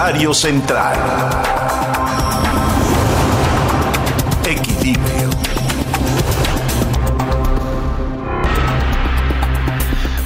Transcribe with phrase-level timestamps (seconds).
[0.00, 0.98] Comentario central.
[4.48, 5.30] Equilibrio.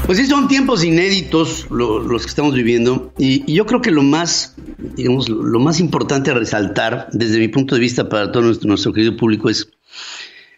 [0.07, 4.55] Pues sí, son tiempos inéditos los que estamos viviendo y, yo creo que lo más,
[4.79, 9.17] digamos, lo más importante a resaltar desde mi punto de vista para todo nuestro, querido
[9.17, 9.69] público es,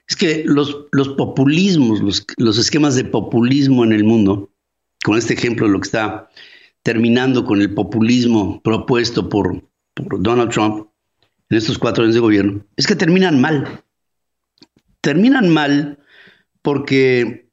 [0.07, 4.51] es que los, los populismos, los, los esquemas de populismo en el mundo,
[5.03, 6.28] con este ejemplo de lo que está
[6.87, 10.87] terminando con el populismo propuesto por, Donald Trump
[11.49, 13.83] en estos cuatro años de gobierno, es que terminan mal.
[15.01, 15.99] Terminan mal
[16.62, 17.51] porque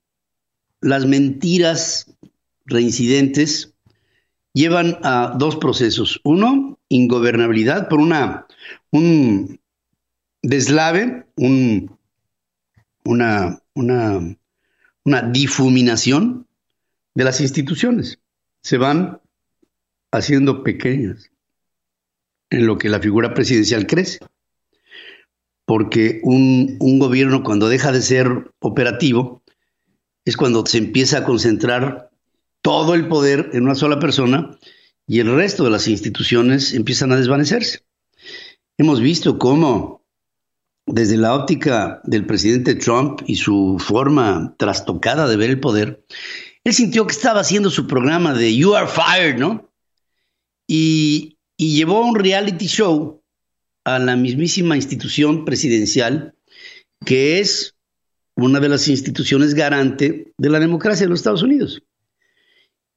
[0.82, 2.16] las mentiras
[2.68, 3.73] reincidentes
[4.54, 6.22] llevan a dos procesos.
[6.23, 8.45] Uno, ingobernabilidad por una,
[8.92, 9.59] un
[10.44, 11.98] deslave, un,
[13.04, 14.38] una, una,
[15.04, 16.45] una difuminación
[17.16, 18.20] de las instituciones.
[18.62, 19.23] Se van
[20.14, 21.31] haciendo pequeñas
[22.50, 24.19] en lo que la figura presidencial crece.
[25.66, 29.44] Porque un, un gobierno cuando deja de ser operativo,
[30.25, 32.11] es cuando se empieza a concentrar
[32.61, 34.58] todo el poder en una sola persona
[35.06, 37.81] y el resto de las instituciones empiezan a desvanecerse.
[38.78, 40.06] Hemos visto cómo
[40.86, 46.06] desde la óptica del presidente Trump y su forma trastocada de ver el poder,
[46.64, 49.72] él sintió que estaba haciendo su programa de You Are Fired, ¿no?
[50.67, 53.22] Y, llevó un reality show
[53.86, 56.36] a la mismísima institución presidencial,
[57.06, 57.75] que es
[58.36, 61.81] una de las instituciones garante de la democracia en los Estados Unidos.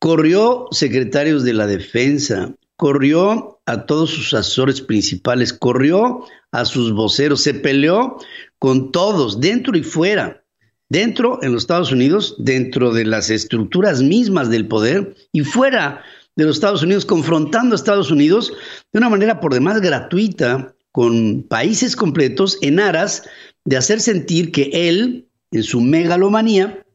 [0.01, 7.43] Corrió secretarios de la defensa, corrió a todos sus asesores principales, corrió a sus voceros,
[7.43, 8.17] se peleó
[8.59, 10.45] con todos, dentro y fuera,
[10.89, 16.03] dentro en los Estados Unidos, dentro de las estructuras mismas del poder y fuera
[16.37, 18.53] de los Estados Unidos, confrontando a Estados Unidos
[18.93, 23.25] de una manera por demás gratuita con países completos en aras
[23.65, 26.87] de hacer sentir que él en su megalomanía,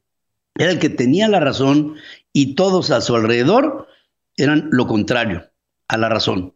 [0.56, 1.96] era el que tenía la razón
[2.34, 3.88] y todos a su alrededor
[4.38, 5.50] eran lo contrario
[5.88, 6.54] a la razón.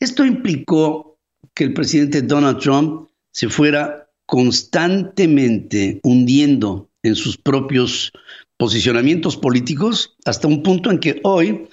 [0.00, 1.18] Esto implicó
[1.54, 8.12] que el presidente Donald Trump se fuera constantemente hundiendo en sus propios
[8.56, 11.68] posicionamientos políticos hasta un punto en que hoy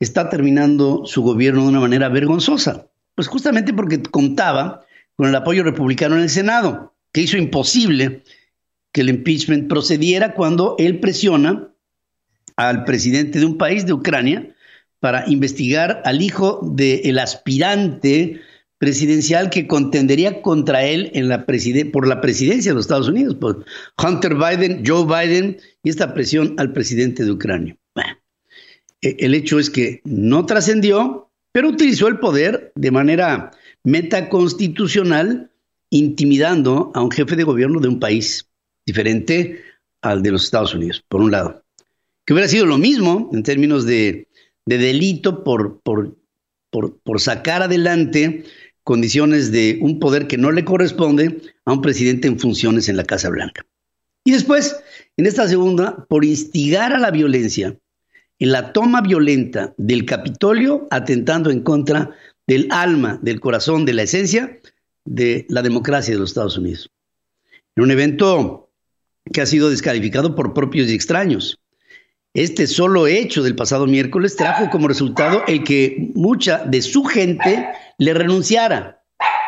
[0.00, 2.86] está terminando su gobierno de una manera vergonzosa.
[3.14, 4.84] Pues justamente porque contaba
[5.16, 8.22] con el apoyo republicano en el Senado, que hizo imposible
[8.92, 11.68] que el impeachment procediera cuando él presiona
[12.56, 14.54] al presidente de un país, de Ucrania,
[15.00, 18.40] para investigar al hijo del aspirante
[18.78, 21.46] presidencial que contendería contra él en la
[21.92, 23.64] por la presidencia de los Estados Unidos, por
[24.02, 27.76] Hunter Biden, Joe Biden y esta presión al presidente de Ucrania.
[29.02, 33.50] E, el hecho es que no trascendió, pero utilizó el poder de manera
[33.84, 35.50] metaconstitucional,
[35.90, 38.48] intimidando a un jefe de gobierno de un país
[38.84, 39.62] diferente
[40.02, 41.64] al de los Estados Unidos, por un lado.
[42.24, 44.28] Que hubiera sido lo mismo en términos de,
[44.66, 45.80] delito por,
[47.18, 48.44] sacar adelante
[48.82, 53.04] condiciones de un poder que no le corresponde a un presidente en funciones en la
[53.04, 53.64] Casa Blanca.
[54.24, 54.76] Y después,
[55.16, 57.76] en esta segunda, por instigar a la violencia
[58.38, 62.10] en la toma violenta del Capitolio, atentando en contra
[62.46, 64.60] del alma, del corazón, de la esencia
[65.04, 66.90] de la democracia de los Estados Unidos.
[67.76, 68.70] En un evento
[69.32, 71.58] que ha sido descalificado por propios y extraños.
[72.34, 77.66] Este solo hecho del pasado miércoles trajo como resultado el que mucha de su gente
[77.98, 79.02] le renunciara,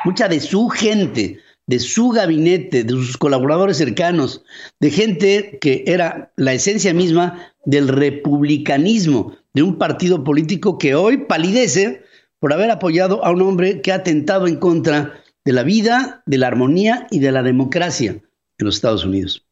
[0.05, 4.43] mucha de su gente, de su gabinete, de sus colaboradores cercanos,
[4.81, 11.27] de gente que era la esencia misma del republicanismo, de un partido político que hoy
[11.27, 12.03] palidece
[12.39, 16.39] por haber apoyado a un hombre que ha atentado en contra de la vida, de
[16.39, 18.23] la armonía y de la democracia en
[18.65, 19.47] los Estados Unidos.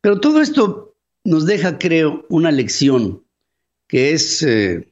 [0.00, 3.22] Pero todo esto nos deja, creo, una lección
[3.88, 4.90] que es, eh,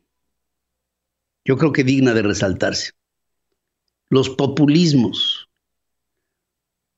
[1.42, 2.92] yo creo que digna de resaltarse.
[4.10, 5.48] Los populismos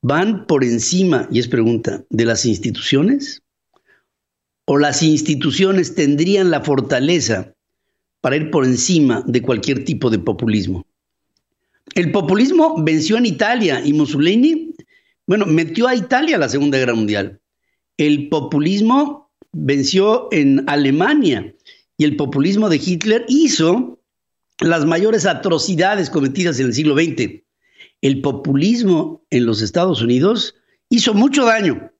[0.01, 3.41] van por encima, y es pregunta, de las instituciones,
[4.71, 7.53] o las instituciones tendrían la fortaleza
[8.21, 10.85] para ir por encima de cualquier tipo de populismo.
[11.95, 14.75] El populismo venció en Italia y Mussolini,
[15.25, 17.39] bueno, metió a Italia a la Segunda Guerra Mundial
[17.99, 21.53] el populismo venció en Alemania
[21.97, 23.99] y el populismo de Hitler hizo
[24.61, 27.43] las mayores atrocidades cometidas en el siglo XX.
[28.01, 30.55] El populismo en los Estados Unidos
[30.87, 31.91] hizo mucho daño,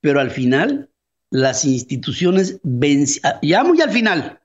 [0.00, 0.88] pero al final
[1.34, 2.60] las instituciones,
[3.42, 4.38] ya muy al final,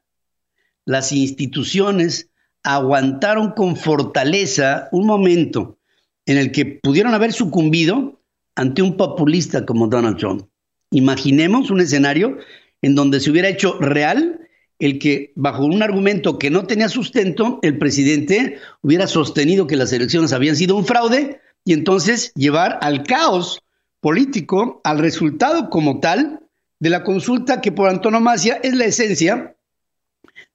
[0.86, 2.32] las instituciones
[2.64, 5.78] aguantaron con fortaleza un momento
[6.26, 8.20] en el que pudieron haber sucumbido
[8.56, 10.48] ante un populista como Donald Trump.
[10.90, 12.40] Imaginemos un escenario
[12.82, 14.40] en donde se hubiera hecho real
[14.80, 19.94] el que, bajo un argumento que no tenía sustento, el presidente hubiera sostenido que las
[19.94, 23.62] elecciones habían sido un fraude y entonces llevar al caos
[24.00, 26.40] político, al resultado como tal
[26.80, 29.56] de la consulta que por antonomasia es la esencia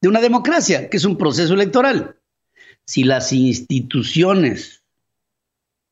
[0.01, 2.17] de una democracia, que es un proceso electoral.
[2.87, 4.83] Si las instituciones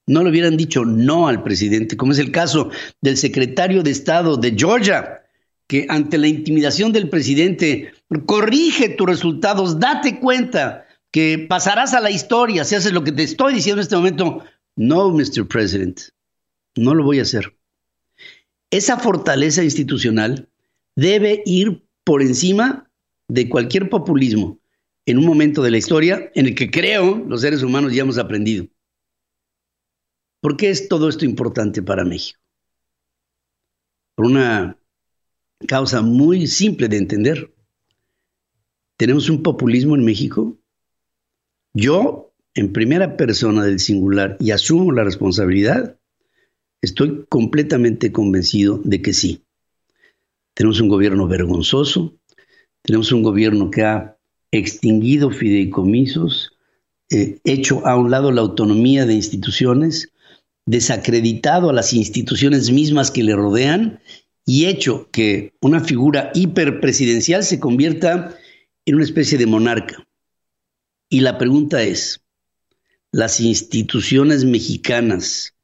[0.07, 2.71] no le hubieran dicho no al presidente, como es el caso
[3.01, 5.23] del secretario de Estado de Georgia,
[5.67, 7.93] que ante la intimidación del presidente,
[8.27, 13.23] corrige tus resultados, date cuenta que pasarás a la historia si haces lo que te
[13.23, 14.45] estoy diciendo en este momento.
[14.77, 15.47] No, Mr.
[15.47, 16.01] President,
[16.75, 17.55] no lo voy a hacer.
[18.73, 20.49] Esa fortaleza institucional
[20.97, 22.91] debe ir por encima
[23.29, 24.61] de cualquier populismo
[25.05, 28.17] en un momento de la historia en el que creo los seres humanos ya hemos
[28.17, 28.67] aprendido.
[30.41, 32.41] ¿Por qué es todo esto importante para México?
[34.15, 34.79] Por una
[35.69, 37.55] causa muy simple de entender.
[38.97, 40.59] Tenemos un populismo en México.
[41.75, 45.99] Yo, en primera persona del singular, y asumo la responsabilidad,
[46.83, 49.45] estoy completamente convencido de que sí.
[50.55, 52.19] Tenemos un gobierno vergonzoso,
[52.83, 54.19] tenemos un gobierno que ha
[54.51, 56.51] extinguido fideicomisos,
[57.11, 60.13] eh, hecho a un lado la autonomía de instituciones,
[60.67, 64.01] desacreditado a las instituciones mismas que le rodean
[64.45, 68.37] y hecho que una figura hiperpresidencial se convierta
[68.85, 70.07] en una especie de monarca.
[71.09, 72.25] Y la pregunta es,
[73.13, 75.55] ¿las instituciones mexicanas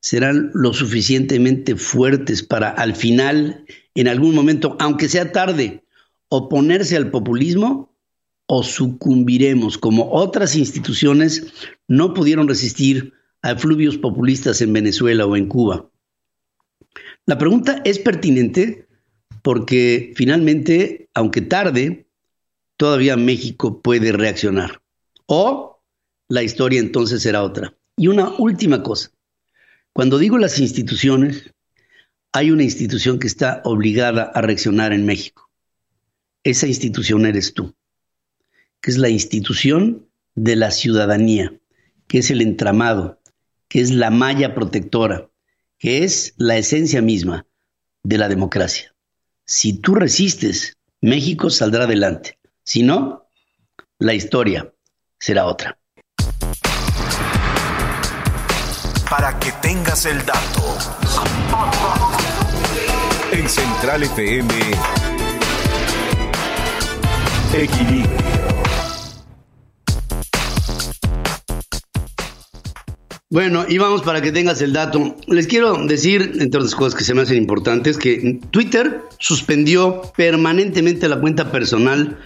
[0.00, 3.64] serán lo suficientemente fuertes para al final,
[3.94, 5.84] en algún momento, aunque sea tarde,
[6.28, 7.94] oponerse al populismo
[8.46, 11.52] o sucumbiremos como otras instituciones
[11.86, 13.12] no pudieron resistir
[13.42, 15.90] a fluvios populistas en Venezuela o en Cuba?
[17.26, 18.88] La pregunta es pertinente
[19.42, 22.06] porque finalmente, aunque tarde,
[22.76, 24.80] todavía México puede reaccionar.
[25.26, 25.82] O
[26.28, 27.74] la historia entonces será otra.
[27.96, 29.10] Y una última cosa.
[29.98, 31.50] Cuando digo las instituciones,
[32.32, 35.50] hay una institución que está obligada a reaccionar en México.
[36.44, 37.74] Esa institución eres tú,
[38.80, 41.52] que es la institución de la ciudadanía,
[42.06, 43.20] que es el entramado,
[43.66, 45.30] que es la malla protectora,
[45.80, 47.48] que es la esencia misma
[48.04, 48.94] de la democracia.
[49.46, 52.38] Si tú resistes, México saldrá adelante.
[52.62, 53.28] Si no,
[53.98, 54.72] la historia
[55.18, 55.76] será otra.
[59.10, 60.78] Para que tengas el dato.
[63.32, 64.54] En Central FM,
[67.54, 68.18] Equilibrio.
[73.30, 75.14] Bueno, y vamos para que tengas el dato.
[75.26, 81.08] Les quiero decir, entre otras cosas que se me hacen importantes, que Twitter suspendió permanentemente
[81.08, 82.18] la cuenta personal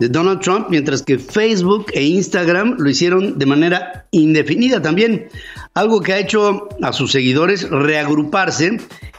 [0.00, 5.28] de Donald Trump, mientras que Facebook e Instagram lo hicieron de manera indefinida también,
[5.74, 8.78] algo que ha hecho a sus seguidores reagruparse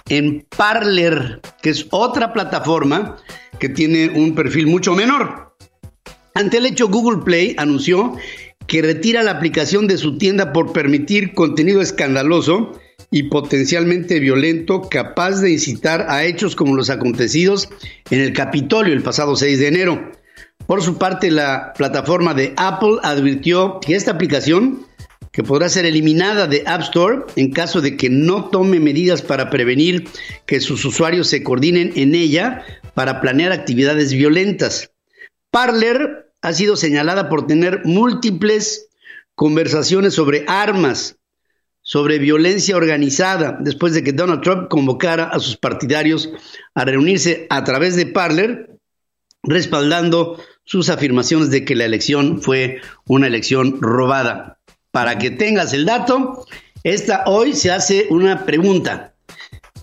[0.10, 3.18] en Parler, que es otra plataforma
[3.60, 5.56] que tiene un perfil mucho menor.
[6.34, 8.16] Ante el hecho, Google Play anunció
[8.68, 12.72] que retira la aplicación de su tienda por permitir contenido escandaloso
[13.10, 17.70] y potencialmente violento capaz de incitar a hechos como los acontecidos
[18.10, 20.12] en el Capitolio el pasado 6 de enero.
[20.68, 24.86] Por su parte, la plataforma de Apple advirtió que esta aplicación,
[25.32, 29.50] que podrá ser eliminada de App Store en caso de que no tome medidas para
[29.50, 30.08] prevenir
[30.46, 34.92] que sus usuarios se coordinen en ella para planear actividades violentas.
[35.50, 38.90] Parler ha sido señalada por tener múltiples
[39.36, 41.18] conversaciones sobre armas,
[41.82, 46.30] sobre violencia organizada, después de que Donald Trump convocara a sus partidarios
[46.76, 48.78] a reunirse a través de Parler,
[49.44, 54.60] respaldando sus afirmaciones de que la elección fue una elección robada.
[54.92, 56.46] Para que tengas el dato,
[56.84, 59.14] esta hoy se hace una pregunta.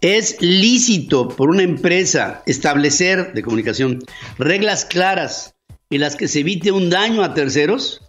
[0.01, 4.01] ¿Es lícito por una empresa establecer de comunicación
[4.39, 5.57] reglas claras
[5.91, 8.03] en las que se evite un daño a terceros,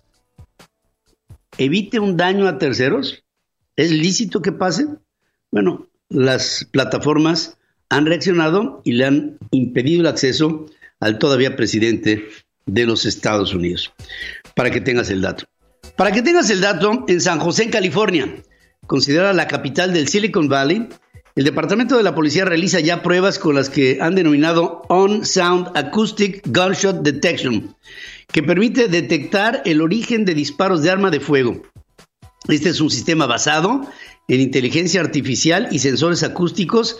[1.57, 3.23] evite un daño a terceros,
[3.75, 4.85] ¿es lícito que pase?
[5.51, 7.57] Bueno, las plataformas
[7.89, 10.65] han reaccionado y le han impedido el acceso
[10.99, 12.27] al todavía presidente
[12.65, 13.93] de los Estados Unidos.
[14.53, 15.45] Para que tengas el dato.
[15.99, 18.33] Para que tengas el dato, en San José, en California,
[18.87, 20.87] considerada la capital del Silicon Valley,
[21.35, 25.71] el Departamento de la Policía realiza ya pruebas con las que han denominado On Sound
[25.75, 27.75] Acoustic Gunshot Detection,
[28.31, 31.63] que permite detectar el origen de disparos de arma de fuego.
[32.47, 33.85] Este es un sistema basado
[34.29, 36.95] en inteligencia artificial y sensores acústicos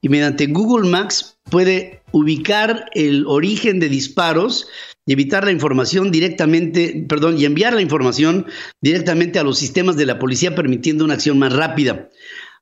[0.00, 4.68] y mediante Google Maps puede ubicar el origen de disparos
[5.06, 8.46] y evitar la información directamente, perdón, y enviar la información
[8.80, 12.08] directamente a los sistemas de la policía permitiendo una acción más rápida.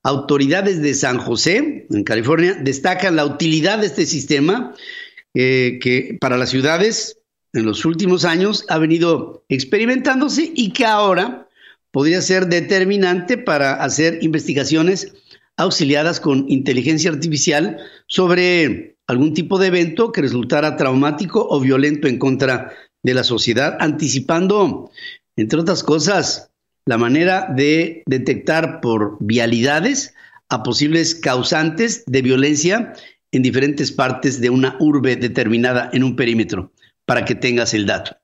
[0.03, 4.73] Autoridades de San José, en California, destacan la utilidad de este sistema
[5.33, 7.19] eh, que para las ciudades
[7.53, 11.47] en los últimos años ha venido experimentándose y que ahora
[11.91, 15.13] podría ser determinante para hacer investigaciones
[15.55, 22.17] auxiliadas con inteligencia artificial sobre algún tipo de evento que resultara traumático o violento en
[22.17, 24.89] contra de la sociedad, anticipando,
[25.35, 26.51] entre otras cosas,
[26.85, 30.13] la manera de detectar por vialidades
[30.49, 32.93] a posibles causantes de violencia
[33.31, 36.71] en diferentes partes de una urbe determinada en un perímetro,
[37.05, 38.15] para que tengas el dato.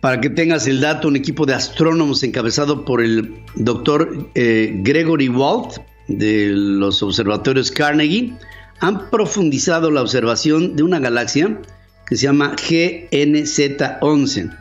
[0.00, 5.28] Para que tengas el dato, un equipo de astrónomos encabezado por el doctor eh, Gregory
[5.28, 8.34] Walt de los observatorios Carnegie
[8.80, 11.60] han profundizado la observación de una galaxia
[12.06, 14.56] que se llama GNZ11,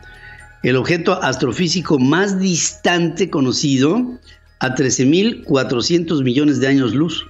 [0.63, 4.19] el objeto astrofísico más distante conocido
[4.59, 7.25] a 13.400 millones de años luz.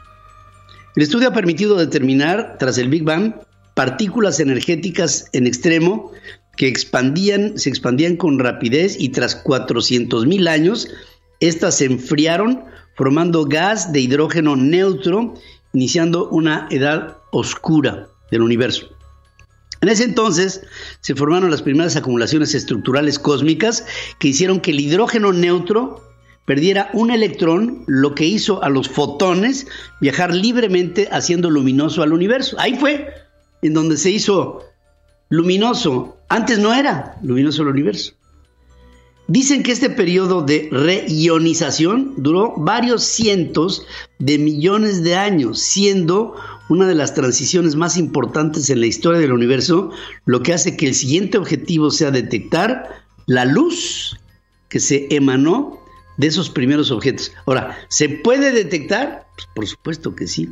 [0.96, 3.34] El estudio ha permitido determinar, tras el Big Bang,
[3.74, 6.12] partículas energéticas en extremo
[6.56, 10.88] que expandían, se expandían con rapidez y tras 400.000 años,
[11.40, 15.34] estas se enfriaron formando gas de hidrógeno neutro,
[15.74, 18.88] iniciando una edad oscura del universo.
[19.82, 20.62] En ese entonces
[21.02, 23.86] se formaron las primeras acumulaciones estructurales cósmicas
[24.18, 26.02] que hicieron que el hidrógeno neutro
[26.46, 29.68] perdiera un electrón, lo que hizo a los fotones
[30.00, 32.58] viajar libremente haciendo luminoso al universo.
[32.60, 33.10] Ahí fue
[33.62, 34.64] en donde se hizo
[35.30, 36.18] luminoso.
[36.30, 38.14] Antes no era luminoso el universo.
[39.28, 43.86] Dicen que este periodo de reionización duró varios cientos
[44.20, 46.36] de millones de años, siendo
[46.68, 49.92] una de las transiciones más importantes en la historia del universo,
[50.26, 54.20] lo que hace que el siguiente objetivo sea detectar la luz
[54.68, 55.80] que se emanó
[56.18, 57.32] de esos primeros objetos.
[57.46, 59.26] Ahora, ¿se puede detectar?
[59.36, 60.50] Pues, por supuesto que sí.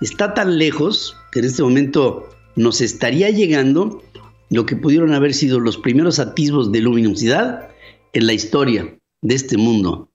[0.00, 4.02] Está tan lejos que en este momento nos estaría llegando
[4.50, 7.73] lo que pudieron haber sido los primeros atisbos de luminosidad
[8.14, 10.12] en la historia de este mundo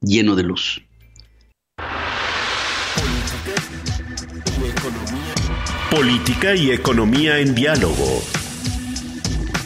[0.00, 0.80] lleno de luz.
[5.90, 8.22] Política y economía en diálogo.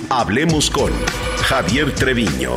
[0.08, 0.90] Hablemos con
[1.42, 2.56] Javier Treviño.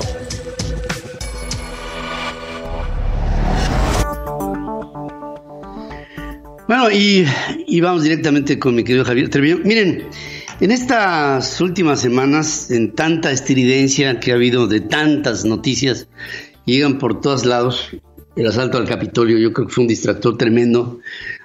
[6.69, 7.25] Bueno, y,
[7.65, 9.59] y, vamos directamente con mi querido Javier Treviño.
[9.63, 10.09] Miren,
[10.59, 16.07] en estas últimas semanas, en tanta estridencia que ha habido de tantas noticias,
[16.65, 17.89] llegan por todos lados
[18.35, 20.99] el asalto al Capitolio, yo creo que fue un distractor tremendo.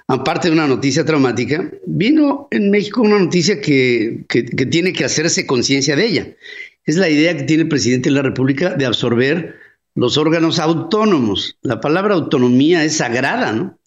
[0.07, 5.47] Aparte de una noticia traumática, vino en México una noticia que, que tiene que hacerse
[5.47, 6.27] conciencia de ella.
[6.85, 9.55] Es la idea que tiene el presidente de la República de absorber
[9.95, 11.57] los órganos autónomos.
[11.61, 13.79] La palabra autonomía es sagrada, ¿no?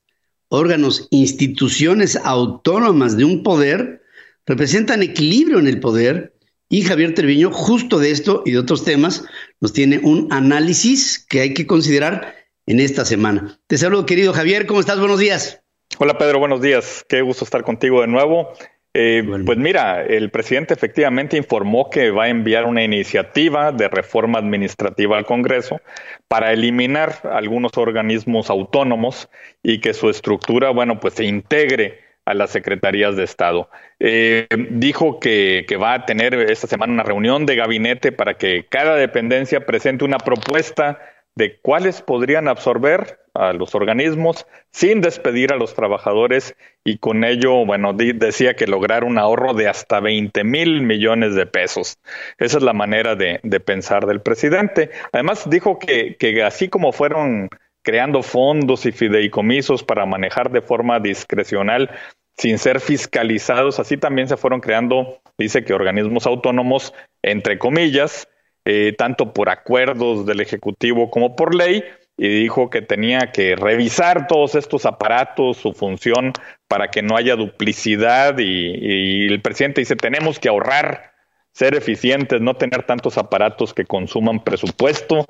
[0.48, 4.02] órganos, instituciones autónomas de un poder,
[4.46, 6.34] representan equilibrio en el poder
[6.68, 9.24] y Javier Treviño, justo de esto y de otros temas,
[9.60, 12.34] nos tiene un análisis que hay que considerar
[12.66, 13.60] en esta semana.
[13.66, 14.98] Te saludo, querido Javier, ¿cómo estás?
[14.98, 15.62] Buenos días.
[15.98, 17.04] Hola, Pedro, buenos días.
[17.08, 18.52] Qué gusto estar contigo de nuevo.
[18.98, 24.38] Eh, pues mira, el presidente efectivamente informó que va a enviar una iniciativa de reforma
[24.38, 25.82] administrativa al Congreso
[26.28, 29.28] para eliminar algunos organismos autónomos
[29.62, 33.70] y que su estructura, bueno, pues se integre a las secretarías de Estado.
[34.00, 38.96] Eh, dijo que, va a tener esta semana una reunión de gabinete para que cada
[38.96, 40.98] dependencia presente una propuesta
[41.36, 47.64] de cuáles podrían absorber a los organismos sin despedir a los trabajadores y con ello,
[47.66, 51.98] bueno, decía que lograr un ahorro de hasta 20 mil millones de pesos.
[52.38, 54.90] Esa es la manera de, pensar del presidente.
[55.12, 57.50] Además, dijo que, que así como fueron
[57.86, 61.88] creando fondos y fideicomisos para manejar de forma discrecional
[62.36, 68.28] sin ser fiscalizados, así también se fueron creando, dice que organismos autónomos, entre comillas,
[68.64, 71.84] eh, tanto por acuerdos del Ejecutivo como por ley,
[72.18, 76.32] y dijo que tenía que revisar todos estos aparatos, su función,
[76.66, 78.38] para que no haya duplicidad.
[78.38, 81.12] Y, el presidente dice, tenemos que ahorrar,
[81.52, 85.26] ser eficientes, no tener tantos aparatos que consuman presupuesto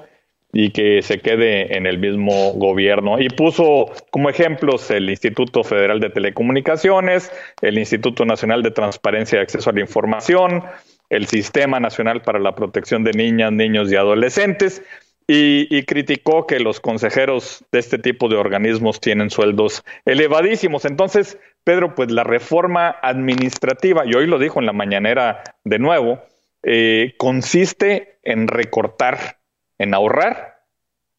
[0.58, 3.20] y que se quede en el mismo gobierno.
[3.20, 9.42] Y puso como ejemplos el Instituto Federal de Telecomunicaciones, el Instituto Nacional de Transparencia y
[9.42, 10.64] Acceso a la Información,
[11.10, 14.82] el Sistema Nacional para la Protección de Niñas, Niños y Adolescentes
[15.28, 20.86] y, criticó que los consejeros de este tipo de organismos tienen sueldos elevadísimos.
[20.86, 26.22] Entonces, Pedro, pues la reforma administrativa, y hoy lo dijo en la mañanera de nuevo,
[26.62, 29.35] eh, consiste en recortar,
[29.78, 30.62] en ahorrar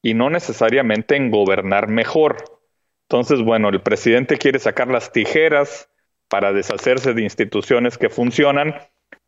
[0.02, 2.38] y no necesariamente en gobernar mejor.
[3.10, 5.90] Entonces, bueno, el presidente quiere sacar las tijeras
[6.28, 8.76] para deshacerse de instituciones que funcionan,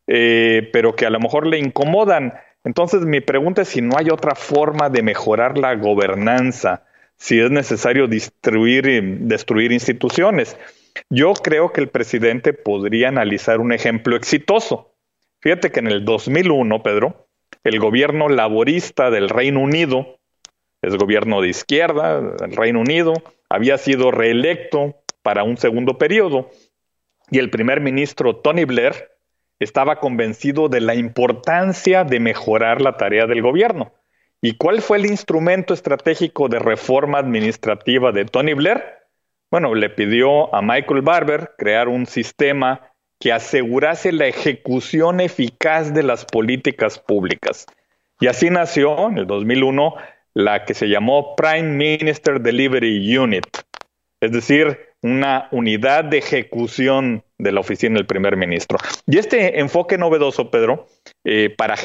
[0.08, 2.34] eh, pero que a lo mejor le incomodan.
[2.64, 6.84] Entonces mi pregunta es si no hay otra forma de mejorar la gobernanza,
[7.16, 10.58] si es necesario destruir, destruir instituciones.
[11.10, 14.94] Yo creo que el presidente podría analizar un ejemplo exitoso.
[15.40, 17.29] Fíjate que en el 2001, Pedro,
[17.64, 20.20] el gobierno laborista del Reino Unido,
[20.82, 23.14] es gobierno de izquierda del Reino Unido,
[23.50, 26.50] había sido reelecto para un segundo periodo
[27.30, 29.10] y el primer ministro Tony Blair
[29.60, 33.92] estaba convencido de la importancia de mejorar la tarea del gobierno.
[34.42, 38.82] ¿Y cuál fue el instrumento estratégico de reforma administrativa de Tony Blair?
[39.52, 42.89] Bueno, le pidió a Michael Barber crear un sistema
[43.20, 47.66] que asegurase la ejecución eficaz de las políticas públicas.
[48.20, 49.96] Y así nació en el 2001
[50.34, 53.46] la que se llamó Prime Minister Delivery Unit,
[54.22, 58.78] es decir, una unidad de ejecución de la oficina del primer ministro.
[59.08, 60.88] Y este enfoque novedoso, Pedro,
[61.24, 61.76] eh, para,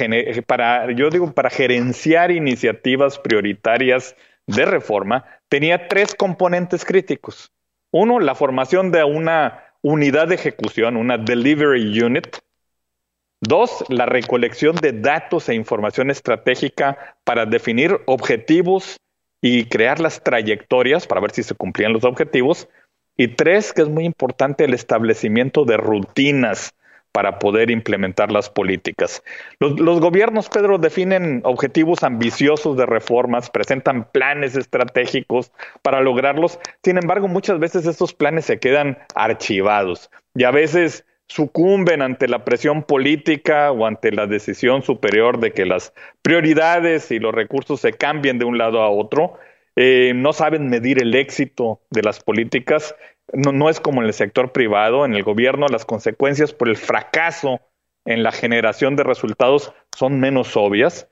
[0.47, 7.53] para, yo digo, para gerenciar iniciativas prioritarias de reforma, tenía tres componentes críticos.
[7.93, 12.38] Uno, la formación de una unidad de ejecución, una delivery unit.
[13.41, 18.97] Dos, la recolección de datos e información estratégica para definir objetivos
[19.43, 22.67] y crear las trayectorias para ver si se cumplían los objetivos.
[23.19, 26.75] Y tres, que es muy importante, el establecimiento de rutinas
[27.14, 29.23] para poder implementar las políticas.
[29.61, 36.59] Los, gobiernos, Pedro, definen objetivos ambiciosos de reformas, presentan planes estratégicos para lograrlos.
[36.83, 42.44] Sin embargo, muchas veces estos planes se quedan archivados y a veces sucumben ante la
[42.44, 47.92] presión política o ante la decisión superior de que las prioridades y los recursos se
[47.92, 49.38] cambien de un lado a otro
[49.76, 52.94] eh, no saben medir el éxito de las políticas.
[53.32, 56.76] No, no es como en el sector privado, en el gobierno las consecuencias por el
[56.76, 57.60] fracaso
[58.04, 61.08] en la generación de resultados son menos obvias.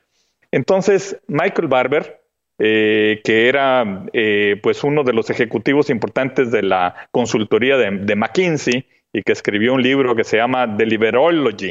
[0.52, 2.20] Entonces, Michael Barber,
[2.58, 8.86] eh, que era eh, pues uno de los ejecutivos importantes de la consultoría de, McKinsey
[9.12, 11.70] y que escribió un libro que se llama Deliverology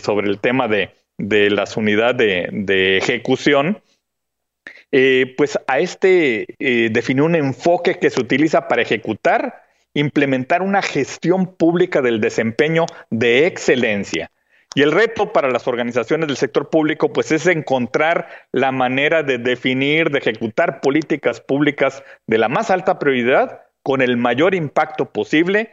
[0.00, 0.90] sobre el tema de,
[1.50, 3.82] las unidades de ejecución,
[4.90, 9.62] eh, pues a este eh, definió un enfoque que se utiliza para ejecutar,
[9.94, 14.30] implementar una gestión pública del desempeño de excelencia.
[14.74, 19.38] Y el reto para las organizaciones del sector público, pues es encontrar la manera de
[19.38, 25.70] definir, de ejecutar políticas públicas de la más alta prioridad con el mayor impacto posible.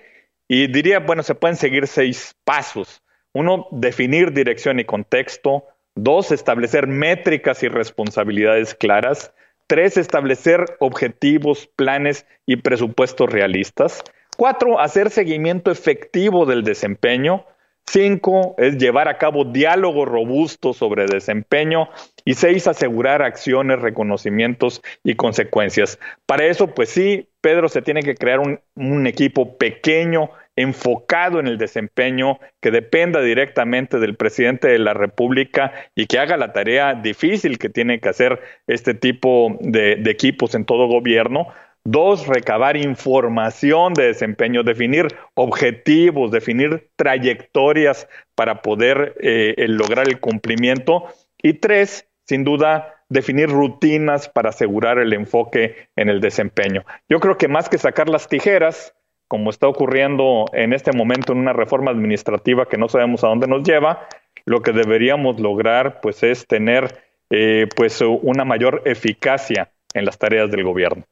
[0.47, 3.01] Y diría, bueno, se pueden seguir seis pasos.
[3.34, 5.65] Uno, definir dirección y contexto.
[5.95, 9.34] Dos, establecer métricas y responsabilidades claras.
[9.67, 14.03] Tres, establecer objetivos, planes y presupuestos realistas.
[14.38, 17.45] Cuatro, hacer seguimiento efectivo del desempeño.
[17.88, 21.88] Cinco, es llevar a cabo diálogos robustos sobre desempeño.
[22.25, 25.97] Y seis, asegurar acciones, reconocimientos y consecuencias.
[26.25, 31.48] Para eso, pues sí, Pedro, se tiene que crear un, un equipo pequeño enfocado en
[31.48, 36.94] el desempeño, que dependa directamente del presidente de la República y que haga la tarea
[36.96, 41.48] difícil que tiene que hacer este tipo de, equipos en todo gobierno.
[41.84, 51.06] Dos, recabar información de desempeño, definir objetivos, definir trayectorias para poder eh, lograr el cumplimiento.
[51.38, 56.84] Y tres, sin duda, definir rutinas para asegurar el enfoque en el desempeño.
[57.08, 58.96] Yo creo que más que sacar las tijeras,
[59.28, 63.48] como está ocurriendo en este momento en una reforma administrativa que no sabemos a dónde
[63.48, 64.08] nos lleva,
[64.46, 70.52] lo que deberíamos lograr pues es tener eh, pues una mayor eficacia en las tareas
[70.52, 71.06] del gobierno.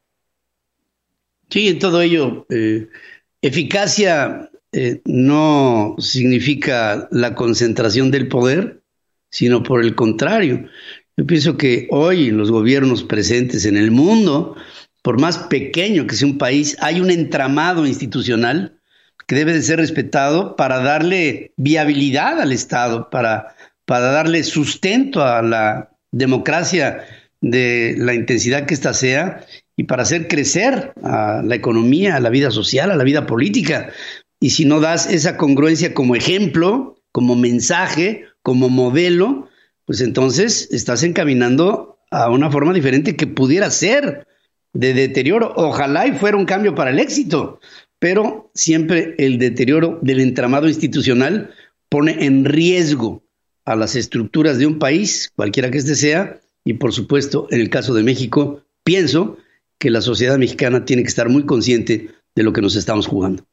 [1.49, 2.87] Sí, en todo ello, eh,
[3.41, 8.81] eficacia eh, no significa la concentración del poder,
[9.29, 10.67] sino por el contrario.
[11.15, 14.55] Yo pienso que hoy los gobiernos presentes en el mundo
[15.03, 18.79] por más pequeño que sea un país, hay un entramado institucional
[19.27, 25.41] que debe de ser respetado para darle viabilidad al Estado, para, para darle sustento a
[25.41, 27.03] la democracia
[27.41, 32.29] de la intensidad que ésta sea y para hacer crecer a la economía, a la
[32.29, 33.89] vida social, a la vida política.
[34.39, 39.49] Y si no das esa congruencia como ejemplo, como mensaje, como modelo,
[39.85, 44.27] pues entonces estás encaminando a una forma diferente que pudiera ser
[44.73, 45.53] de deterioro.
[45.55, 47.59] Ojalá y fuera un cambio para el éxito,
[47.99, 51.53] pero siempre el deterioro del entramado institucional
[51.89, 53.23] pone en riesgo
[53.65, 57.69] a las estructuras de un país, cualquiera que éste sea, y por supuesto, en el
[57.69, 59.37] caso de México, pienso
[59.77, 63.45] que la sociedad mexicana tiene que estar muy consciente de lo que nos estamos jugando.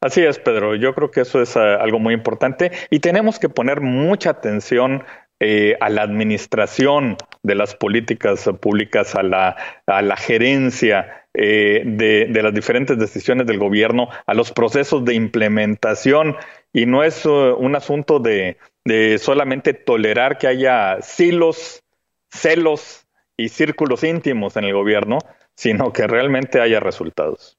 [0.00, 0.74] Así es, Pedro.
[0.76, 5.02] Yo creo que eso es eh, algo muy importante y tenemos que poner mucha atención
[5.40, 12.26] eh, a la administración de las políticas públicas, a la, a la gerencia eh, de,
[12.30, 16.34] de, las diferentes decisiones del gobierno, a los procesos de implementación.
[16.72, 21.84] Y no es un asunto de, de solamente tolerar que haya silos,
[22.30, 25.18] celos y círculos íntimos en el gobierno,
[25.54, 27.58] sino que realmente haya resultados.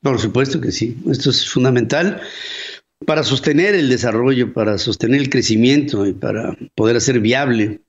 [0.00, 2.22] Por supuesto que sí, esto es fundamental
[3.04, 7.80] para sostener el desarrollo, para sostener el crecimiento y para poder hacer viable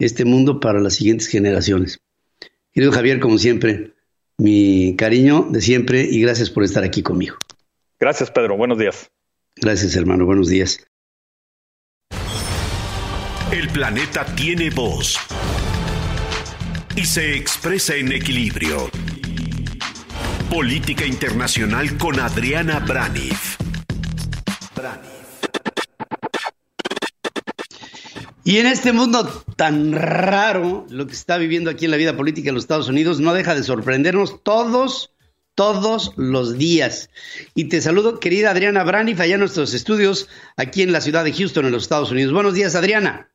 [0.00, 2.00] este mundo para las siguientes generaciones.
[2.72, 3.92] Querido Javier, como siempre,
[4.38, 7.36] mi cariño de siempre y gracias por estar aquí conmigo.
[7.98, 8.56] Gracias, Pedro.
[8.56, 9.10] Buenos días.
[9.56, 10.24] Gracias, hermano.
[10.24, 10.86] Buenos días.
[13.52, 15.18] El planeta tiene voz
[16.96, 18.88] y se expresa en equilibrio.
[20.48, 23.56] Política Internacional con Adriana Braniff.
[28.44, 32.46] Y en este mundo tan raro, lo que está viviendo aquí en la vida política
[32.46, 35.12] de los Estados Unidos no deja de sorprendernos todos,
[35.54, 37.10] todos los días.
[37.54, 41.34] Y te saludo, querida Adriana Braniff, allá en nuestros estudios, aquí en la ciudad de
[41.34, 42.32] Houston, en los Estados Unidos.
[42.32, 43.30] Buenos días, Adriana.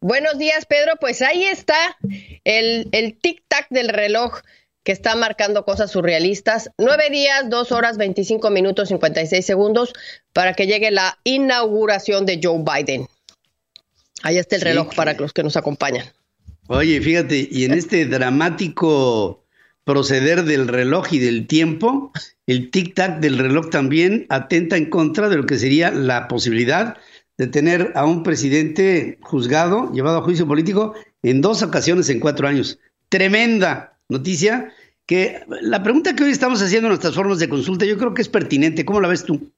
[0.00, 0.92] Buenos días, Pedro.
[1.00, 1.96] Pues ahí está
[2.44, 4.42] el, el tic-tac del reloj
[4.84, 6.70] que está marcando cosas surrealistas.
[6.76, 9.94] Nueve días, dos horas, 25 minutos, 56 segundos
[10.34, 13.08] para que llegue la inauguración de Joe Biden.
[14.22, 16.06] Ahí está el reloj para los que nos acompañan.
[16.68, 19.44] Oye, fíjate, y en este dramático
[19.84, 22.12] proceder del reloj y del tiempo,
[22.46, 26.98] el tic-tac del reloj también atenta en contra de lo que sería la posibilidad
[27.38, 32.46] de tener a un presidente juzgado, llevado a juicio político, en dos ocasiones en cuatro
[32.48, 32.78] años.
[33.08, 34.74] Tremenda noticia
[35.06, 38.20] que la pregunta que hoy estamos haciendo en nuestras formas de consulta yo creo que
[38.20, 38.84] es pertinente.
[38.84, 39.50] ¿Cómo la ves tú?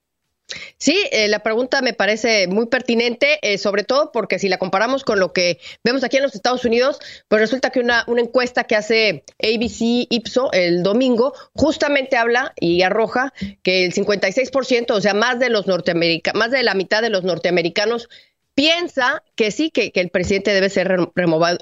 [0.79, 5.05] Sí, eh, la pregunta me parece muy pertinente, eh, sobre todo porque si la comparamos
[5.05, 8.65] con lo que vemos aquí en los Estados Unidos, pues resulta que una, una encuesta
[8.65, 13.33] que hace ABC Ipso el domingo justamente habla y arroja
[13.63, 17.25] que el 56%, o sea, más de los norteamericanos, más de la mitad de los
[17.25, 18.09] norteamericanos
[18.55, 20.89] piensa que sí, que, que el presidente debe ser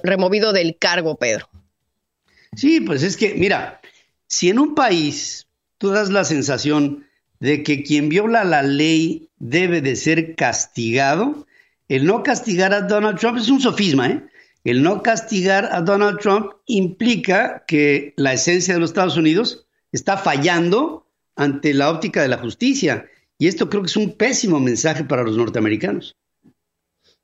[0.02, 1.48] removido del cargo, Pedro.
[2.56, 3.80] Sí, pues es que, mira,
[4.26, 5.46] si en un país
[5.78, 7.07] tú das la sensación
[7.40, 11.46] de que quien viola la ley debe de ser castigado,
[11.88, 14.22] el no castigar a Donald Trump es un sofisma, ¿eh?
[14.64, 20.18] El no castigar a Donald Trump implica que la esencia de los Estados Unidos está
[20.18, 23.06] fallando ante la óptica de la justicia.
[23.38, 26.16] Y esto creo que es un pésimo mensaje para los norteamericanos.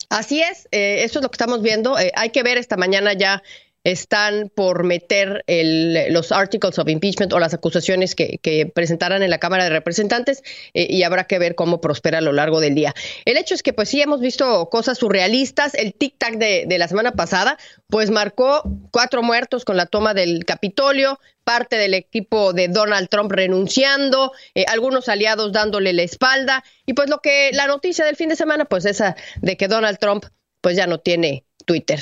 [0.09, 1.99] Así es, eh, eso es lo que estamos viendo.
[1.99, 3.43] Eh, hay que ver esta mañana ya
[3.85, 8.41] están por meter el, los articles of impeachment o las acusaciones que,
[8.75, 10.43] presentarán en la Cámara de Representantes
[10.73, 12.95] eh, y habrá que ver cómo prospera a lo largo del día.
[13.25, 15.75] El hecho es que pues sí hemos visto cosas surrealistas.
[15.75, 20.45] El tic-tac de, de la semana pasada pues marcó cuatro muertos con la toma del
[20.45, 26.95] Capitolio, parte del equipo de Donald Trump renunciando, eh, algunos aliados dándole la espalda y
[26.95, 30.25] pues lo que la noticia del fin de semana pues esa de que Donald Trump
[30.61, 32.01] pues ya no tiene Twitter.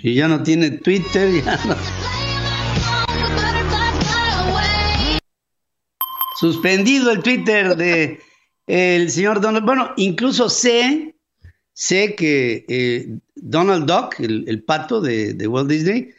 [0.00, 1.76] Si ya no tiene Twitter, ya no.
[6.38, 8.20] Suspendido el Twitter de
[8.66, 9.64] el señor Donald.
[9.64, 11.14] Bueno, incluso sé,
[11.72, 16.10] sé que eh, Donald Duck, el, pato de, de, Walt Disney,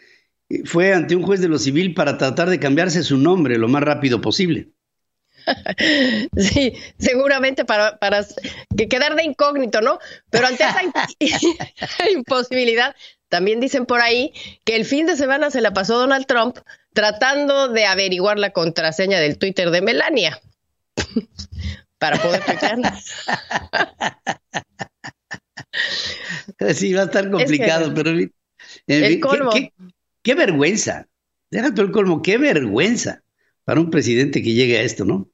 [0.66, 3.84] fue ante un juez de lo civil para tratar de cambiarse su nombre lo más
[3.84, 4.70] rápido posible.
[6.38, 8.26] Sí, seguramente para, para
[8.76, 10.00] que quedar de incógnito, ¿no?
[10.30, 10.64] Pero ante
[11.20, 12.96] esa imposibilidad,
[13.30, 16.58] también dicen por ahí que el fin de semana se la pasó Donald Trump
[16.94, 20.40] tratando de averiguar la contraseña del Twitter de Melania
[21.98, 23.00] para poder tuitearla.
[26.74, 28.10] Sí, va a estar complicado, pero
[28.88, 29.52] el colmo.
[29.52, 29.74] Qué,
[30.24, 31.08] qué, vergüenza.
[31.52, 33.24] Déjate el colmo, qué vergüenza
[33.64, 35.30] para un presidente que llegue a esto, ¿no?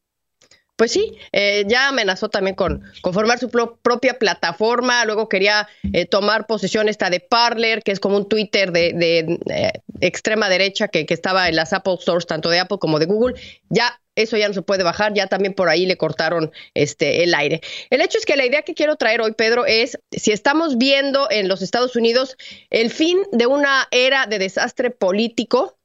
[0.75, 2.83] Pues sí, eh, ya amenazó también con,
[3.13, 8.17] formar su propia plataforma, luego quería eh, tomar posesión esta de Parler, que es como
[8.17, 12.59] un Twitter de, eh, extrema derecha que, que, estaba en las Apple Stores, tanto de
[12.59, 13.39] Apple como de Google.
[13.69, 17.33] Ya eso ya no se puede bajar, ya también por ahí le cortaron este el
[17.36, 17.62] aire.
[17.91, 21.29] El hecho es que la idea que quiero traer hoy, Pedro, es si estamos viendo
[21.29, 22.36] en los Estados Unidos
[22.71, 25.77] el fin de una era de desastre político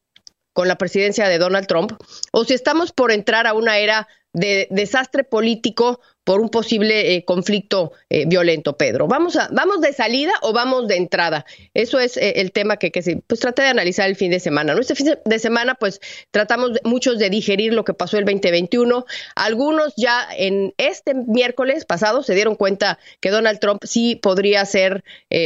[0.52, 1.92] con la presidencia de Donald Trump,
[2.32, 7.24] o si estamos por entrar a una era de desastre político por un posible eh,
[7.24, 9.08] conflicto eh, violento, Pedro.
[9.08, 11.46] ¿Vamos, a, ¿Vamos de salida o vamos de entrada?
[11.72, 14.74] Eso es eh, el tema que, que pues traté de analizar el fin de semana.
[14.78, 19.06] Este fin de semana, pues tratamos muchos de digerir lo que pasó el 2021.
[19.36, 25.04] Algunos ya en este miércoles pasado se dieron cuenta que Donald Trump sí podría ser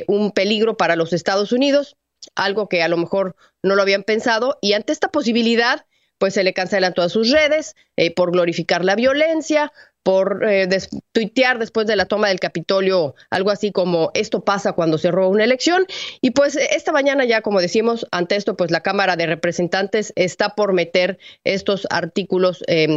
[0.09, 1.97] un peligro para los Estados Unidos,
[2.35, 4.59] algo que a lo mejor no lo habían pensado.
[4.61, 5.87] Y ante esta posibilidad,
[6.23, 7.75] pues se le cancelan todas sus redes
[8.15, 10.69] por glorificar la violencia, por eh,
[11.13, 15.29] tuitear después de la toma del Capitolio algo así como esto pasa cuando se roba
[15.29, 15.87] una elección.
[16.21, 20.55] Y pues esta mañana ya, como decimos, ante esto, pues la Cámara de Representantes está
[20.55, 22.89] por meter estos artículos, eh,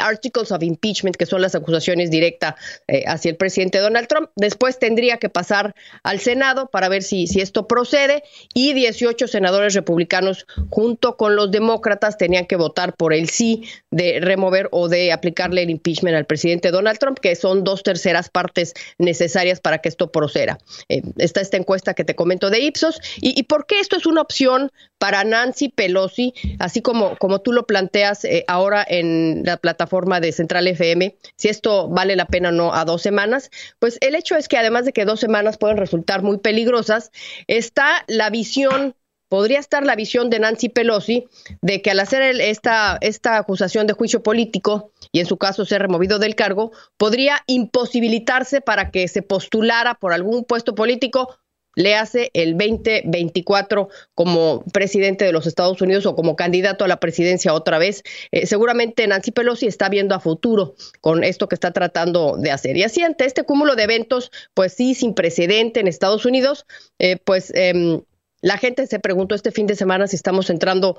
[0.00, 2.54] articles of impeachment, que son las acusaciones directas
[2.88, 4.30] eh, hacia el presidente Donald Trump.
[4.36, 8.22] Después tendría que pasar al Senado para ver si, si esto procede
[8.54, 14.20] y 18 senadores republicanos junto con los demócratas tenían que votar por el sí de
[14.20, 18.74] remover o de aplicarle el impeachment al presidente Donald Trump, que son dos terceras partes
[18.98, 20.58] necesarias para que esto proceda.
[20.88, 23.00] Eh, está esta encuesta que te comento de Ipsos.
[23.20, 27.66] ¿Y, por qué esto es una opción para Nancy Pelosi, así como, como tú lo
[27.66, 32.52] planteas eh, ahora en la plataforma de Central FM, si esto vale la pena o
[32.52, 33.50] no a dos semanas?
[33.78, 37.10] Pues el hecho es que además de que dos semanas pueden resultar muy peligrosas,
[37.46, 38.94] está la visión
[39.28, 41.26] podría estar la visión de Nancy Pelosi
[41.60, 45.82] de que al hacer esta, esta acusación de juicio político y en su caso ser
[45.82, 51.38] removido del cargo, podría imposibilitarse para que se postulara por algún puesto político
[51.76, 56.98] le hace el 2024 como presidente de los Estados Unidos o como candidato a la
[56.98, 58.02] presidencia otra vez.
[58.32, 62.76] Eh, seguramente Nancy Pelosi está viendo a futuro con esto que está tratando de hacer.
[62.76, 66.66] Y así ante este cúmulo de eventos, pues sí, sin precedente en Estados Unidos,
[66.98, 68.00] eh, pues em,
[68.40, 70.96] la gente se preguntó este fin de semana si estamos entrando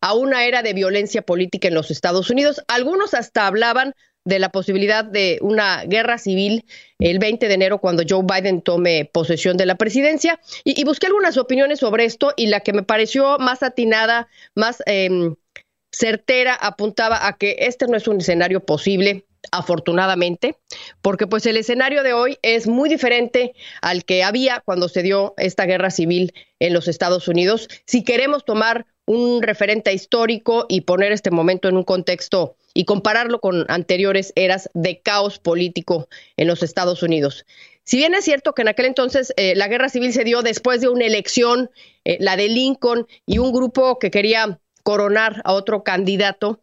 [0.00, 2.62] a una era de violencia política en los Estados Unidos.
[2.68, 6.66] Algunos hasta hablaban de la posibilidad de una guerra civil
[6.98, 10.38] el 20 de enero cuando Joe Biden tome posesión de la presidencia.
[10.64, 15.34] Y, busqué algunas opiniones sobre esto y la que me pareció más atinada, más em,
[15.90, 20.58] certera, apuntaba a que este no es un escenario posible afortunadamente,
[21.00, 25.32] porque pues el escenario de hoy es muy diferente al que había cuando se dio
[25.38, 27.68] esta guerra civil en los Estados Unidos.
[27.86, 33.40] Si queremos tomar un referente histórico y poner este momento en un contexto y compararlo
[33.40, 37.46] con anteriores eras de caos político en los Estados Unidos.
[37.84, 40.82] Si bien es cierto que en aquel entonces eh, la guerra civil se dio después
[40.82, 41.70] de una elección,
[42.04, 46.60] eh, la de Lincoln, y un grupo que quería coronar a otro candidato,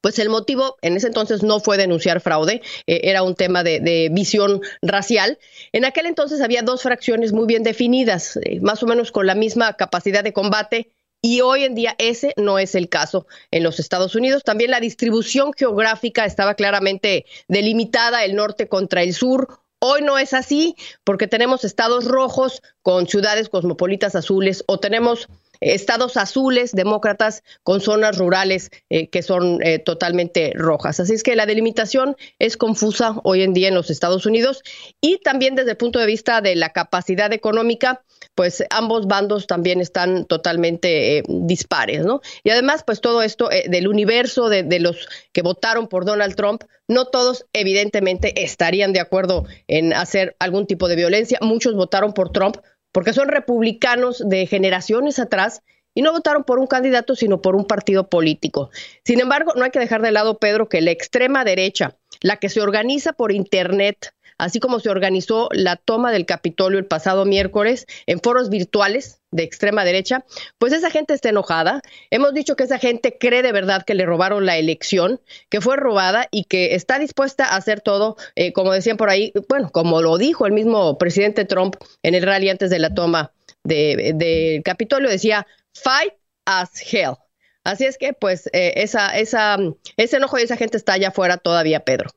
[0.00, 4.08] pues el motivo en ese entonces no fue denunciar fraude, eh, era un tema de,
[4.10, 5.38] visión racial.
[5.72, 9.74] En aquel entonces había dos fracciones muy bien definidas, más o menos con la misma
[9.74, 10.92] capacidad de combate.
[11.20, 14.44] Y hoy en día ese no es el caso en los Estados Unidos.
[14.44, 19.48] También la distribución geográfica estaba claramente delimitada, el norte contra el sur,
[19.80, 25.28] Hoy no es así porque tenemos estados rojos con ciudades cosmopolitas azules o tenemos
[25.60, 30.98] estados azules, demócratas, con zonas rurales eh, que son eh, totalmente rojas.
[30.98, 34.64] Así es que la delimitación es confusa hoy en día en los Estados Unidos
[35.00, 38.02] y también desde el punto de vista de la capacidad económica,
[38.34, 42.20] pues ambos bandos también están totalmente eh, dispares, ¿no?
[42.44, 46.64] Y además, pues todo esto del universo de, de los que votaron por Donald Trump,
[46.88, 51.38] no todos evidentemente estarían de acuerdo en hacer algún tipo de violencia.
[51.42, 52.56] Muchos votaron por Trump
[52.92, 55.62] porque son republicanos de generaciones atrás
[55.94, 58.70] y no votaron por un candidato, sino por un partido político.
[59.04, 62.48] Sin embargo, no hay que dejar de lado, Pedro, que la extrema derecha, la que
[62.48, 67.86] se organiza por Internet, así como se organizó la toma del Capitolio el pasado miércoles
[68.06, 70.24] en foros virtuales de extrema derecha,
[70.58, 71.82] pues esa gente está enojada.
[72.10, 75.20] Hemos dicho que esa gente cree de verdad que le robaron la elección,
[75.50, 79.32] que fue robada y que está dispuesta a hacer todo, eh, como decían por ahí,
[79.48, 83.32] bueno, como lo dijo el mismo presidente Trump en el rally antes de la toma
[83.64, 86.14] del Capitolio, decía, fight
[86.46, 87.16] as hell.
[87.64, 89.58] Así es que, pues, eh, esa, esa,
[89.98, 92.08] ese enojo de esa gente está allá afuera todavía, Pedro.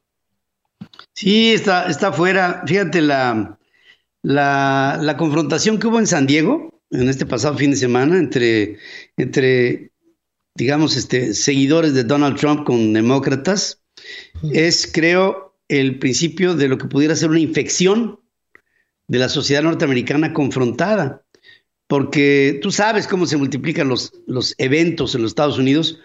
[1.13, 2.63] Sí, está, está fuera.
[2.65, 3.59] Fíjate la,
[4.23, 8.77] la, confrontación que hubo en San Diego en este pasado fin de semana entre,
[9.17, 9.91] entre
[10.55, 13.81] digamos, este, seguidores de Donald Trump con demócratas,
[14.51, 18.19] es, creo, el principio de lo que pudiera ser una infección
[19.07, 21.23] de la sociedad norteamericana confrontada.
[21.87, 25.99] Porque tú sabes cómo se multiplican los, los eventos en los Estados Unidos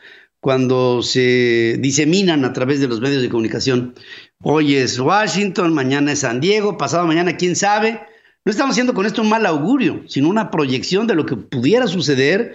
[0.46, 3.96] cuando se diseminan a través de los medios de comunicación.
[4.44, 8.00] Hoy es Washington, mañana es San Diego, pasado mañana quién sabe.
[8.44, 11.88] No estamos haciendo con esto un mal augurio, sino una proyección de lo que pudiera
[11.88, 12.54] suceder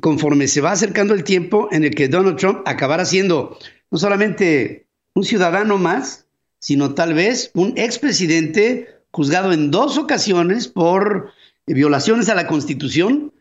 [0.00, 3.56] conforme se va acercando el tiempo en el que Donald Trump acabará siendo
[3.88, 6.26] no solamente un ciudadano más,
[6.58, 11.30] sino tal vez un expresidente juzgado en dos ocasiones por
[11.68, 13.32] violaciones a la Constitución,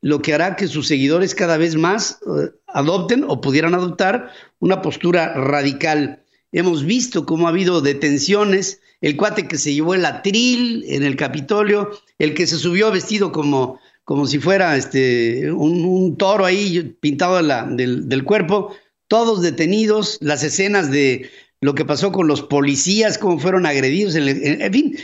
[0.00, 4.82] lo que hará que sus seguidores cada vez más eh, adopten o pudieran adoptar una
[4.82, 6.22] postura radical.
[6.52, 11.16] Hemos visto cómo ha habido detenciones, el cuate que se llevó el atril en el
[11.16, 17.40] Capitolio, el que se subió vestido como como si fuera este, un, toro ahí pintado
[17.74, 18.74] del, cuerpo,
[19.08, 24.72] todos detenidos, las escenas de lo que pasó con los policías, cómo fueron agredidos, en,
[24.72, 24.98] fin,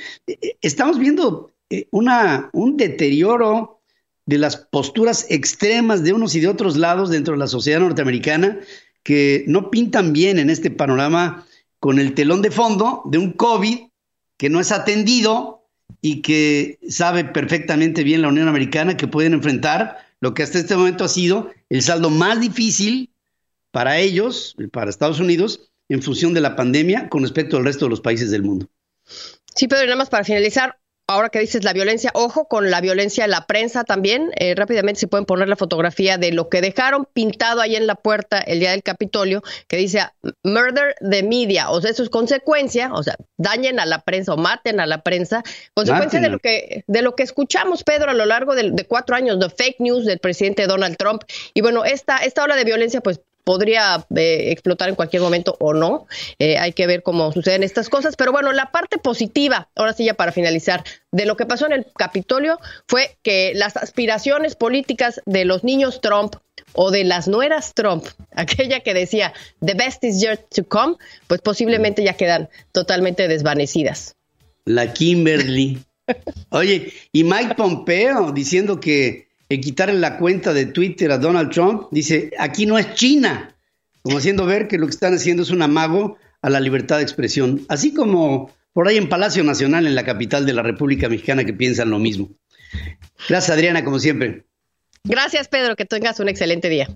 [0.60, 3.79] estamos viendo eh, una, un deterioro
[4.30, 8.60] de las posturas extremas de unos y de otros lados dentro de la sociedad norteamericana
[9.02, 11.44] que no pintan bien en este panorama
[11.80, 13.88] con el telón de fondo de un COVID
[14.36, 15.66] que no es atendido
[16.00, 20.76] y que sabe perfectamente bien la Unión Americana que pueden enfrentar lo que hasta este
[20.76, 23.10] momento ha sido el saldo más difícil
[23.72, 27.90] para ellos, para Estados Unidos, en función de la pandemia con respecto al resto de
[27.90, 28.68] los países del mundo.
[29.56, 30.78] Sí, Pedro, y nada más para finalizar,
[31.10, 34.30] ahora que dices la violencia, ojo con la violencia en la prensa también.
[34.36, 37.96] Eh, rápidamente se pueden poner la fotografía de lo que dejaron pintado ahí en la
[37.96, 40.02] puerta el día del Capitolio, que dice
[40.44, 41.70] murder the media.
[41.70, 45.02] O sea, eso es consecuencia, o sea, dañen a la prensa o maten a la
[45.02, 45.42] prensa,
[45.74, 49.16] consecuencia de lo que de lo que escuchamos, Pedro, a lo largo de, de, cuatro
[49.16, 51.24] años de fake news del presidente Donald Trump.
[51.54, 53.20] Y bueno, esta, esta ola de violencia, pues
[53.50, 56.06] podría eh, explotar en cualquier momento o no.
[56.38, 58.14] Eh, hay que ver cómo suceden estas cosas.
[58.14, 61.72] Pero bueno, la parte positiva, ahora sí ya para finalizar, de lo que pasó en
[61.72, 66.36] el Capitolio fue que las aspiraciones políticas de los niños Trump
[66.74, 68.04] o de las nueras Trump,
[68.36, 70.94] aquella que decía the best is yet to come,
[71.26, 74.14] pues posiblemente ya quedan totalmente desvanecidas.
[74.64, 75.82] La Kimberly.
[76.50, 82.30] Oye, y Mike Pompeo diciendo que quitarle la cuenta de Twitter a Donald Trump, dice,
[82.38, 83.56] aquí no es China,
[84.02, 87.02] como haciendo ver que lo que están haciendo es un amago a la libertad de
[87.02, 91.44] expresión, así como por ahí en Palacio Nacional, en la capital de la República Mexicana,
[91.44, 92.30] que piensan lo mismo.
[93.28, 94.44] Gracias, Adriana, como siempre.
[95.02, 96.88] Gracias, Pedro, que tengas un excelente día.